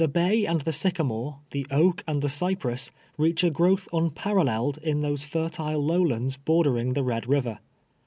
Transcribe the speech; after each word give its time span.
155 0.01 0.33
Tliebcay 0.33 0.49
and 0.55 0.61
the 0.65 0.73
sycamore, 0.73 1.39
the 1.51 1.67
oak 1.69 2.03
and 2.07 2.23
the 2.23 2.27
cypress, 2.27 2.89
reach 3.19 3.43
a 3.43 3.51
growtli 3.51 3.87
unparalleled, 3.99 4.79
in 4.79 5.01
those 5.01 5.23
fertile 5.23 5.79
lowlands 5.85 6.37
bordering 6.37 6.93
the 6.93 7.03
Red 7.03 7.27
River. 7.29 7.59